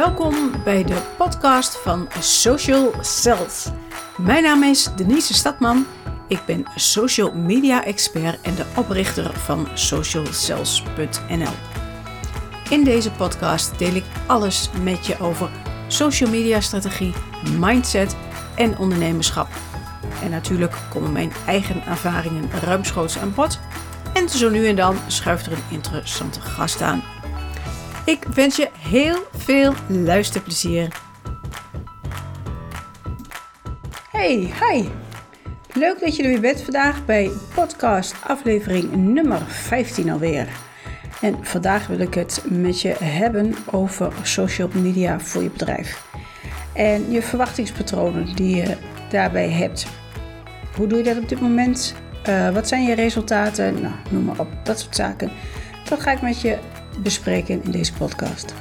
[0.00, 3.68] Welkom bij de podcast van Social Cells.
[4.16, 5.86] Mijn naam is Denise Stadman.
[6.28, 11.52] Ik ben social media expert en de oprichter van socialcells.nl.
[12.70, 15.50] In deze podcast deel ik alles met je over
[15.86, 17.14] social media strategie,
[17.58, 18.16] mindset
[18.56, 19.48] en ondernemerschap.
[20.22, 23.58] En natuurlijk komen mijn eigen ervaringen ruimschoots aan bod.
[24.14, 27.02] En zo nu en dan schuift er een interessante gast aan.
[28.04, 31.00] Ik wens je heel veel luisterplezier.
[34.10, 34.88] Hey, hi.
[35.72, 40.48] Leuk dat je er weer bent vandaag bij podcast aflevering nummer 15 alweer.
[41.20, 46.04] En vandaag wil ik het met je hebben over social media voor je bedrijf.
[46.72, 48.76] En je verwachtingspatronen die je
[49.10, 49.86] daarbij hebt.
[50.76, 51.94] Hoe doe je dat op dit moment?
[52.28, 53.80] Uh, wat zijn je resultaten?
[53.80, 55.30] Nou, noem maar op, dat soort zaken.
[55.88, 56.58] Dat ga ik met je
[56.98, 58.54] bespreken in deze podcast.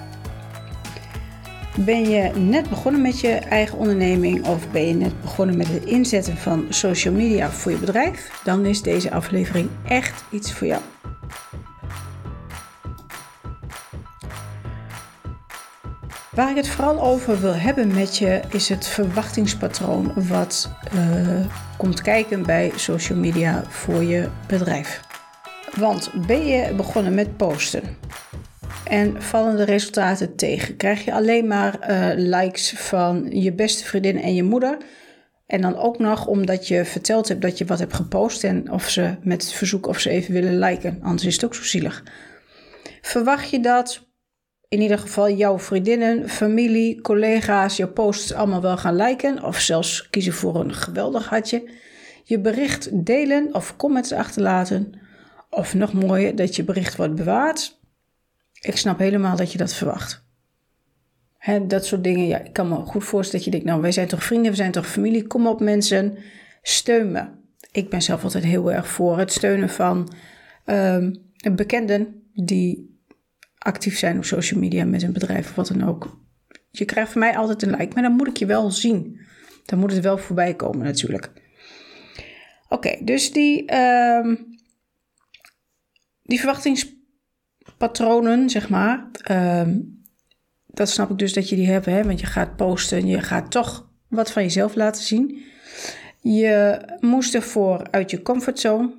[1.86, 5.86] Ben je net begonnen met je eigen onderneming of ben je net begonnen met het
[5.86, 8.42] inzetten van social media voor je bedrijf?
[8.44, 10.82] Dan is deze aflevering echt iets voor jou.
[16.30, 21.46] Waar ik het vooral over wil hebben met je is het verwachtingspatroon wat uh,
[21.78, 25.02] komt kijken bij social media voor je bedrijf.
[25.76, 27.84] Want ben je begonnen met posten
[28.90, 30.76] en vallen de resultaten tegen?
[30.76, 34.78] Krijg je alleen maar uh, likes van je beste vriendin en je moeder?
[35.46, 38.90] En dan ook nog omdat je verteld hebt dat je wat hebt gepost en of
[38.90, 41.00] ze met verzoek of ze even willen liken.
[41.02, 42.04] Anders is het ook zo zielig.
[43.02, 44.08] Verwacht je dat
[44.68, 50.10] in ieder geval jouw vriendinnen, familie, collega's je posts allemaal wel gaan liken of zelfs
[50.10, 51.70] kiezen voor een geweldig hartje?
[52.24, 54.94] Je bericht delen of comments achterlaten?
[55.50, 57.79] Of nog mooier, dat je bericht wordt bewaard.
[58.60, 60.28] Ik snap helemaal dat je dat verwacht.
[61.38, 63.92] He, dat soort dingen, ja, ik kan me goed voorstellen dat je denkt, nou, wij
[63.92, 66.18] zijn toch vrienden, we zijn toch familie, kom op mensen,
[66.62, 67.28] steun me.
[67.72, 70.14] Ik ben zelf altijd heel erg voor het steunen van
[70.66, 72.98] um, bekenden die
[73.58, 76.20] actief zijn op social media met een bedrijf of wat dan ook.
[76.72, 79.20] Je krijgt van mij altijd een like, maar dan moet ik je wel zien.
[79.66, 81.32] Dan moet het wel voorbij komen natuurlijk.
[82.70, 84.46] Oké, dus die, um,
[86.24, 86.40] die
[87.80, 90.04] verwachtingspatronen, zeg maar, um,
[90.68, 92.04] dat snap ik dus dat je die hebt, hè?
[92.04, 95.44] want je gaat posten, je gaat toch wat van jezelf laten zien.
[96.22, 98.94] Je moest ervoor uit je comfortzone,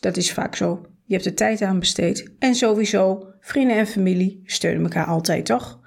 [0.00, 0.86] dat is vaak zo.
[1.04, 2.30] Je hebt er tijd aan besteed.
[2.38, 5.80] En sowieso, vrienden en familie steunen elkaar altijd, toch?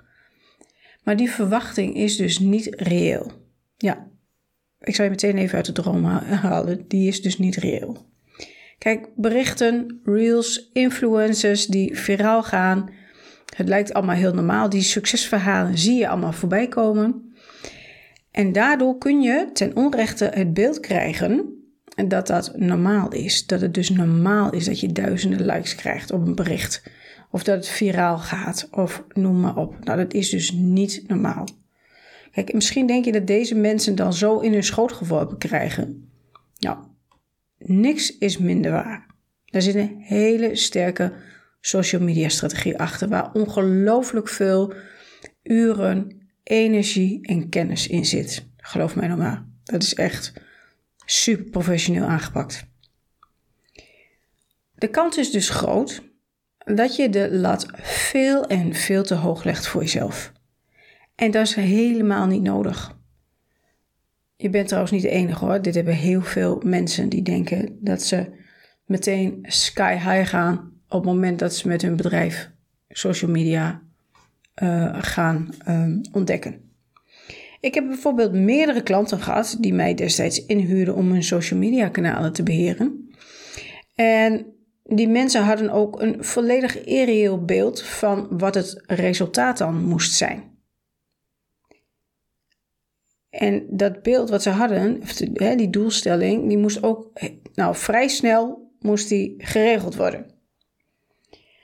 [1.03, 3.31] Maar die verwachting is dus niet reëel.
[3.77, 4.07] Ja,
[4.79, 6.87] ik zal je meteen even uit de droom halen.
[6.87, 8.05] Die is dus niet reëel.
[8.85, 12.89] Kijk, berichten, reels, influencers die viraal gaan.
[13.55, 14.69] Het lijkt allemaal heel normaal.
[14.69, 17.35] Die succesverhalen zie je allemaal voorbij komen.
[18.31, 21.63] En daardoor kun je ten onrechte het beeld krijgen
[22.07, 23.45] dat dat normaal is.
[23.45, 26.83] Dat het dus normaal is dat je duizenden likes krijgt op een bericht.
[27.31, 29.83] Of dat het viraal gaat, of noem maar op.
[29.83, 31.47] Nou, dat is dus niet normaal.
[32.31, 36.09] Kijk, misschien denk je dat deze mensen dan zo in hun schoot geworpen krijgen.
[36.59, 36.77] Nou,
[37.67, 39.05] niks is minder waar.
[39.45, 41.13] Daar zit een hele sterke
[41.61, 44.73] social media strategie achter, waar ongelooflijk veel
[45.43, 48.47] uren, energie en kennis in zit.
[48.57, 49.45] Geloof mij nou maar.
[49.63, 50.33] Dat is echt
[51.05, 52.65] super professioneel aangepakt.
[54.75, 56.03] De kans is dus groot
[56.57, 60.31] dat je de lat veel en veel te hoog legt voor jezelf.
[61.15, 62.97] En dat is helemaal niet nodig.
[64.37, 65.61] Je bent trouwens niet de enige hoor.
[65.61, 68.43] Dit hebben heel veel mensen die denken dat ze
[68.85, 72.51] meteen sky high gaan op het moment dat ze met hun bedrijf
[72.89, 73.81] social media
[74.63, 76.65] uh, gaan um, ontdekken.
[77.59, 82.33] Ik heb bijvoorbeeld meerdere klanten gehad die mij destijds inhuurden om hun social media kanalen
[82.33, 83.09] te beheren.
[83.95, 84.45] En
[84.83, 90.54] die mensen hadden ook een volledig irreëel beeld van wat het resultaat dan moest zijn.
[93.37, 95.01] En dat beeld wat ze hadden,
[95.57, 97.11] die doelstelling, die moest ook
[97.53, 100.25] nou, vrij snel moest die geregeld worden.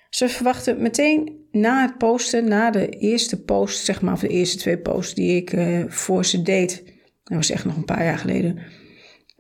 [0.09, 4.57] Ze verwachten meteen na het posten, na de eerste post, zeg maar, of de eerste
[4.57, 6.83] twee posts die ik uh, voor ze deed,
[7.23, 8.59] dat was echt nog een paar jaar geleden,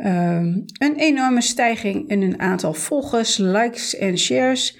[0.05, 4.77] um, een enorme stijging in hun aantal volgers, likes en shares.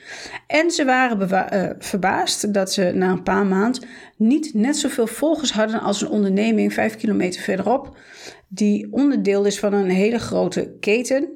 [0.48, 3.84] En ze waren uh, verbaasd dat ze na een paar maanden
[4.18, 7.98] niet net zoveel volgers hadden als een onderneming vijf kilometer verderop,
[8.48, 11.30] die onderdeel is van een hele grote keten.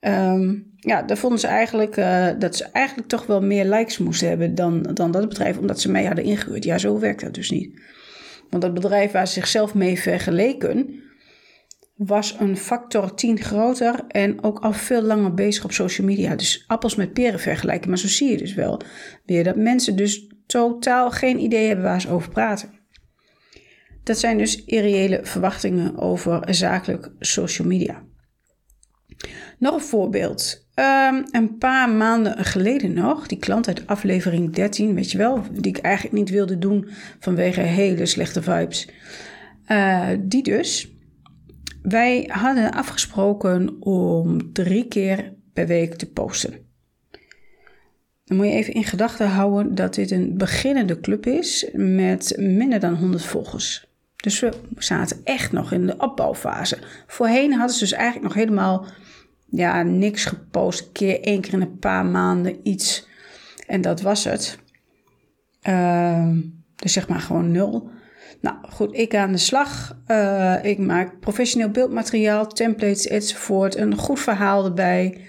[0.00, 4.28] Um, ja, daar vonden ze eigenlijk uh, dat ze eigenlijk toch wel meer likes moesten
[4.28, 6.64] hebben dan, dan dat bedrijf, omdat ze mij hadden ingehuurd.
[6.64, 7.80] Ja, zo werkt dat dus niet.
[8.50, 11.04] Want dat bedrijf waar ze zichzelf mee vergeleken,
[11.96, 16.34] was een factor 10 groter en ook al veel langer bezig op social media.
[16.34, 17.88] Dus appels met peren vergelijken.
[17.88, 18.80] Maar zo zie je dus wel
[19.24, 22.70] weer dat mensen dus totaal geen idee hebben waar ze over praten.
[24.02, 28.02] Dat zijn dus irreële verwachtingen over zakelijk social media.
[29.58, 30.66] Nog een voorbeeld.
[30.74, 35.76] Um, een paar maanden geleden nog, die klant uit aflevering 13, weet je wel, die
[35.76, 36.88] ik eigenlijk niet wilde doen
[37.18, 38.88] vanwege hele slechte vibes.
[39.68, 40.95] Uh, die dus.
[41.88, 46.54] Wij hadden afgesproken om drie keer per week te posten.
[48.24, 52.80] Dan moet je even in gedachten houden dat dit een beginnende club is met minder
[52.80, 53.88] dan 100 volgers.
[54.16, 56.78] Dus we zaten echt nog in de opbouwfase.
[57.06, 58.86] Voorheen hadden ze dus eigenlijk nog helemaal
[59.50, 60.92] ja, niks gepost.
[60.92, 63.08] Keer één keer in een paar maanden iets.
[63.66, 64.58] En dat was het.
[65.68, 66.30] Uh,
[66.76, 67.90] dus zeg maar gewoon nul.
[68.40, 69.98] Nou goed, ik aan de slag.
[70.08, 73.76] Uh, ik maak professioneel beeldmateriaal, templates enzovoort.
[73.76, 75.20] Een goed verhaal erbij.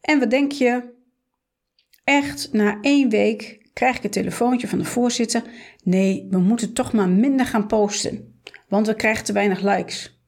[0.00, 0.90] En wat denk je?
[2.04, 5.42] Echt, na één week krijg ik een telefoontje van de voorzitter.
[5.82, 8.40] Nee, we moeten toch maar minder gaan posten.
[8.68, 10.20] Want we krijgen te weinig likes.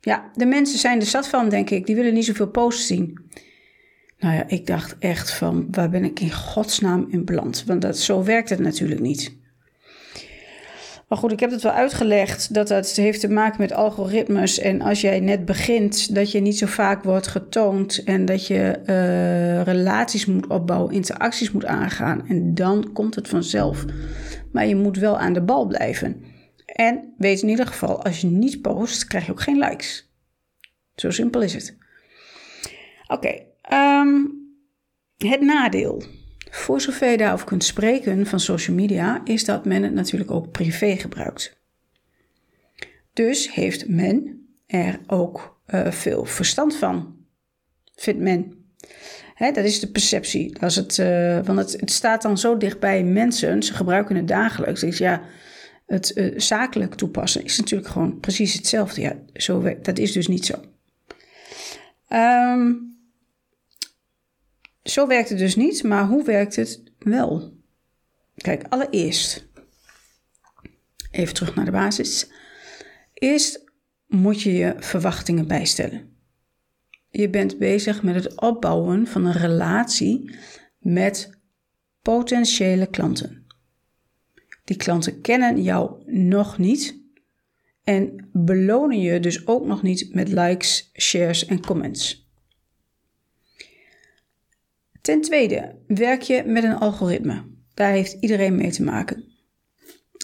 [0.00, 1.86] Ja, de mensen zijn er zat van, denk ik.
[1.86, 3.30] Die willen niet zoveel posts zien.
[4.18, 7.64] Nou ja, ik dacht echt van, waar ben ik in godsnaam in beland?
[7.64, 9.37] Want dat, zo werkt het natuurlijk niet.
[11.08, 14.58] Maar goed, ik heb het wel uitgelegd dat dat heeft te maken met algoritmes.
[14.58, 18.04] En als jij net begint, dat je niet zo vaak wordt getoond.
[18.04, 22.28] En dat je uh, relaties moet opbouwen, interacties moet aangaan.
[22.28, 23.84] En dan komt het vanzelf.
[24.52, 26.22] Maar je moet wel aan de bal blijven.
[26.66, 30.12] En weet in ieder geval, als je niet post, krijg je ook geen likes.
[30.94, 31.76] Zo simpel is het.
[33.06, 34.16] Oké, ehm,
[35.16, 36.02] het nadeel.
[36.50, 40.50] Voor zover je daarover kunt spreken van social media, is dat men het natuurlijk ook
[40.50, 41.56] privé gebruikt.
[43.12, 47.16] Dus heeft men er ook uh, veel verstand van,
[47.94, 48.56] vindt men.
[49.34, 50.60] Hè, dat is de perceptie.
[50.60, 54.28] Als het, uh, want het, het, staat dan zo dicht bij mensen, ze gebruiken het
[54.28, 54.80] dagelijks.
[54.80, 55.22] Dus ja,
[55.86, 59.00] het uh, zakelijk toepassen is natuurlijk gewoon precies hetzelfde.
[59.00, 60.54] Ja, zo, dat is dus niet zo.
[62.08, 62.97] Um,
[64.90, 67.56] zo werkt het dus niet, maar hoe werkt het wel?
[68.36, 69.48] Kijk, allereerst,
[71.10, 72.30] even terug naar de basis.
[73.14, 73.64] Eerst
[74.06, 76.16] moet je je verwachtingen bijstellen.
[77.10, 80.34] Je bent bezig met het opbouwen van een relatie
[80.78, 81.30] met
[82.02, 83.46] potentiële klanten.
[84.64, 87.00] Die klanten kennen jou nog niet
[87.84, 92.27] en belonen je dus ook nog niet met likes, shares en comments.
[95.00, 97.42] Ten tweede, werk je met een algoritme.
[97.74, 99.24] Daar heeft iedereen mee te maken.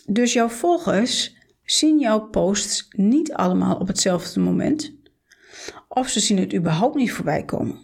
[0.07, 4.93] Dus jouw volgers zien jouw posts niet allemaal op hetzelfde moment.
[5.89, 7.79] Of ze zien het überhaupt niet voorbij komen.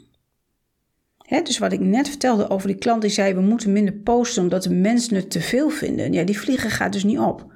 [1.42, 4.62] dus wat ik net vertelde over die klant die zei: we moeten minder posten omdat
[4.62, 6.12] de mensen het te veel vinden.
[6.12, 7.52] Ja, die vliegen gaat dus niet op.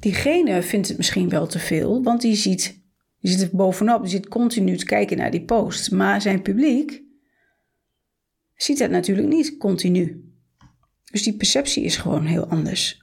[0.00, 2.80] Diegene vindt het misschien wel te veel, want die ziet,
[3.20, 5.90] die zit er bovenop, die zit continu te kijken naar die post.
[5.90, 7.02] Maar zijn publiek
[8.62, 10.24] ziet dat natuurlijk niet continu.
[11.10, 13.02] Dus die perceptie is gewoon heel anders.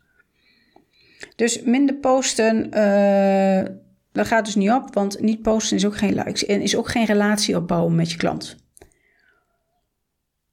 [1.36, 3.76] Dus minder posten, uh,
[4.12, 6.90] dat gaat dus niet op, want niet posten is ook geen likes en is ook
[6.90, 8.56] geen relatie opbouwen met je klant.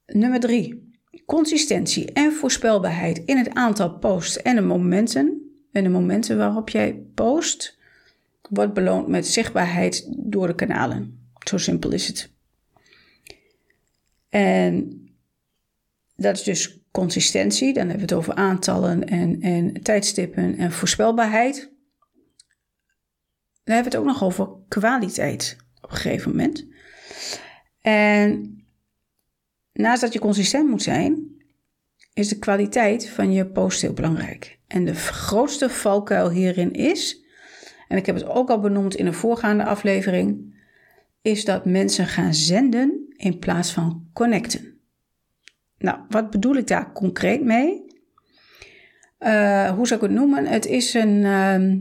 [0.05, 0.93] Nummer drie,
[1.25, 5.39] consistentie en voorspelbaarheid in het aantal posts en de momenten.
[5.71, 7.77] En de momenten waarop jij post,
[8.49, 11.29] wordt beloond met zichtbaarheid door de kanalen.
[11.47, 12.34] Zo simpel is het.
[14.35, 15.01] En
[16.15, 17.73] dat is dus consistentie.
[17.73, 21.55] Dan hebben we het over aantallen en, en tijdstippen en voorspelbaarheid.
[23.63, 26.67] Dan hebben we het ook nog over kwaliteit op een gegeven moment.
[27.81, 28.55] En
[29.73, 31.35] naast dat je consistent moet zijn,
[32.13, 34.59] is de kwaliteit van je post heel belangrijk.
[34.67, 37.23] En de grootste valkuil hierin is,
[37.87, 40.55] en ik heb het ook al benoemd in een voorgaande aflevering,
[41.21, 44.79] is dat mensen gaan zenden in plaats van connecten.
[45.77, 47.83] Nou, wat bedoel ik daar concreet mee?
[49.19, 50.45] Uh, hoe zou ik het noemen?
[50.45, 51.15] Het is een.
[51.17, 51.77] Uh,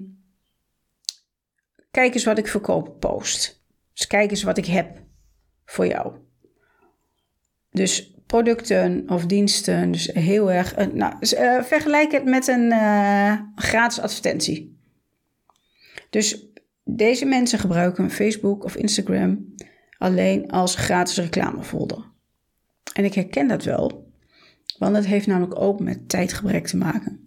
[1.90, 3.64] kijk eens wat ik verkoop post.
[3.92, 5.02] Dus kijk eens wat ik heb
[5.64, 6.14] voor jou.
[7.70, 9.90] Dus producten of diensten.
[9.90, 10.78] Dus heel erg.
[10.78, 12.72] Uh, nou, dus, uh, vergelijk het met een
[13.54, 14.78] gratis advertentie.
[16.10, 16.46] Dus
[16.84, 19.54] deze mensen gebruiken Facebook of Instagram
[19.98, 22.12] alleen als gratis reclamefolder.
[22.92, 24.12] En ik herken dat wel,
[24.78, 27.18] want het heeft namelijk ook met tijdgebrek te maken.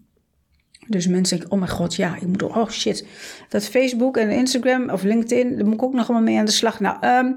[0.87, 3.05] Dus mensen denken, oh mijn god, ja, ik moet, oh shit,
[3.49, 6.51] dat Facebook en Instagram of LinkedIn, daar moet ik ook nog allemaal mee aan de
[6.51, 6.79] slag.
[6.79, 7.35] Nou, um,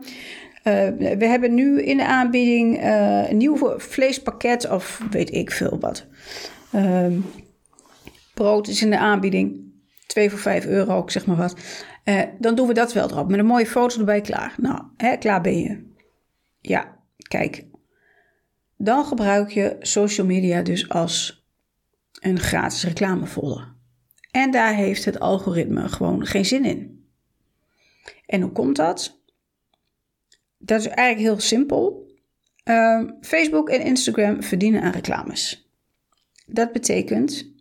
[0.64, 5.78] uh, we hebben nu in de aanbieding uh, een nieuw vleespakket of weet ik veel
[5.80, 6.06] wat.
[6.74, 7.24] Um,
[8.34, 9.69] brood is in de aanbieding,
[10.10, 11.56] 2 voor 5 euro, ik zeg maar wat.
[12.04, 14.54] Uh, dan doen we dat wel erop, met een mooie foto erbij, klaar.
[14.56, 15.86] Nou, hè, klaar ben je.
[16.60, 16.96] Ja,
[17.28, 17.64] kijk.
[18.76, 21.46] Dan gebruik je social media dus als
[22.20, 23.74] een gratis reclamefolder.
[24.30, 27.04] En daar heeft het algoritme gewoon geen zin in.
[28.26, 29.20] En hoe komt dat?
[30.58, 32.08] Dat is eigenlijk heel simpel.
[32.64, 35.70] Uh, Facebook en Instagram verdienen aan reclames.
[36.46, 37.52] Dat betekent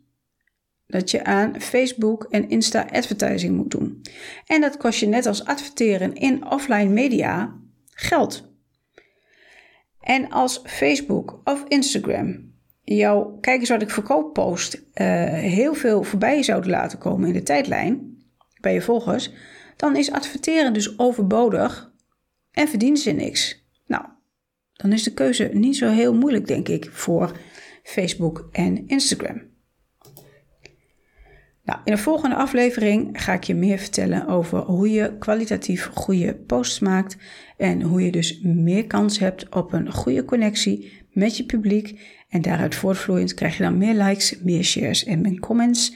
[0.90, 4.02] dat je aan Facebook en Insta advertising moet doen.
[4.46, 7.56] En dat kost je net als adverteren in offline media
[7.90, 8.54] geld.
[10.02, 12.54] En als Facebook of Instagram
[12.84, 14.84] jouw kijk eens wat ik verkoop post uh,
[15.34, 18.18] heel veel voorbij zouden laten komen in de tijdlijn
[18.62, 19.32] bij je volgers,
[19.76, 21.92] dan is adverteren dus overbodig
[22.52, 23.68] en verdienen ze niks.
[23.86, 24.06] Nou,
[24.74, 27.38] dan is de keuze niet zo heel moeilijk, denk ik, voor
[27.84, 29.50] Facebook en Instagram.
[31.70, 36.36] Nou, in de volgende aflevering ga ik je meer vertellen over hoe je kwalitatief goede
[36.36, 37.18] posts maakt
[37.58, 42.00] en hoe je dus meer kans hebt op een goede connectie met je publiek.
[42.30, 45.96] En daaruit voortvloeiend krijg je dan meer likes, meer shares en meer comments.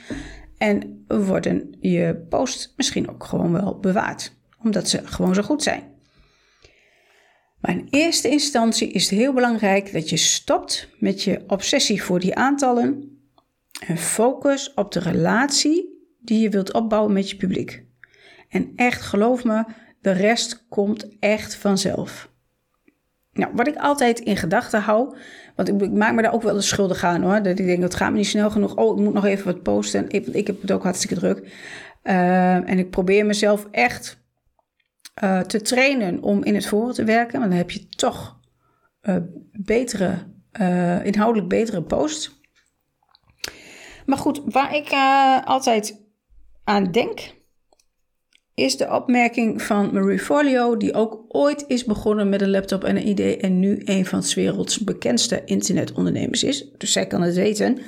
[0.58, 5.84] En worden je posts misschien ook gewoon wel bewaard, omdat ze gewoon zo goed zijn.
[7.60, 12.20] Maar in eerste instantie is het heel belangrijk dat je stopt met je obsessie voor
[12.20, 13.13] die aantallen
[13.88, 17.86] en focus op de relatie die je wilt opbouwen met je publiek.
[18.50, 19.64] En echt, geloof me,
[20.02, 22.32] de rest komt echt vanzelf.
[23.32, 25.16] Nou, wat ik altijd in gedachten hou,
[25.56, 27.42] want ik, maak me daar ook wel de schuldig aan hoor.
[27.42, 28.76] Dat ik denk, dat gaat me niet snel genoeg.
[28.76, 30.10] Oh, ik moet nog even wat posten.
[30.10, 31.38] Ik, heb het ook hartstikke druk.
[32.04, 34.22] Uh, en ik probeer mezelf echt
[35.24, 37.40] uh, te trainen om in het voren te werken.
[37.40, 38.40] Want dan heb je toch
[39.02, 39.16] uh,
[39.52, 40.32] betere,
[41.04, 42.42] inhoudelijk betere posts.
[44.06, 44.92] Maar goed, waar ik
[45.46, 46.02] altijd
[46.64, 47.20] aan denk,
[48.56, 52.96] is de opmerking van Marie Forleo, die ook ooit is begonnen met een laptop en
[52.96, 56.66] een idee en nu een van de werelds bekendste internetondernemers is.
[56.78, 57.80] Dus zij kan het weten.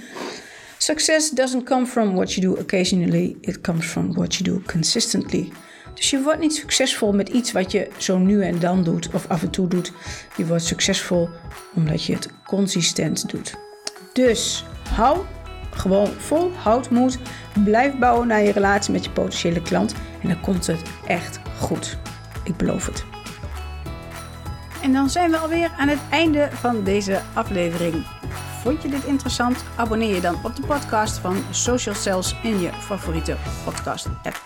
[0.77, 5.51] Success doesn't come from what you do occasionally, it comes from what you do consistently.
[5.93, 9.27] Dus je wordt niet succesvol met iets wat je zo nu en dan doet of
[9.27, 9.91] af en toe doet.
[10.37, 11.29] Je wordt succesvol
[11.75, 13.53] omdat je het consistent doet.
[14.13, 15.17] Dus hou
[15.75, 17.19] gewoon vol houdmoed.
[17.63, 21.97] Blijf bouwen naar je relatie met je potentiële klant en dan komt het echt goed.
[22.43, 23.05] Ik beloof het.
[24.81, 28.05] En dan zijn we alweer aan het einde van deze aflevering.
[28.61, 29.63] Vond je dit interessant?
[29.75, 34.43] Abonneer je dan op de podcast van Social Cells in je favoriete podcast app.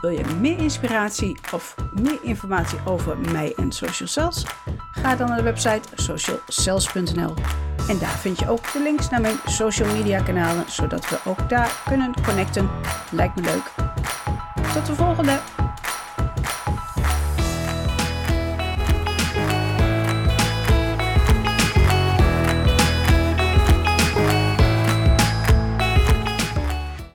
[0.00, 4.46] Wil je meer inspiratie of meer informatie over mij en Social Cells?
[4.92, 7.34] Ga dan naar de website socialcells.nl.
[7.88, 11.48] En daar vind je ook de links naar mijn social media kanalen, zodat we ook
[11.48, 12.70] daar kunnen connecten.
[13.10, 13.72] Lijkt me leuk.
[14.74, 15.57] Tot de volgende!